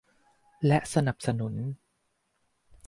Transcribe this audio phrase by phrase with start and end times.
[0.65, 1.53] และสนับสนุน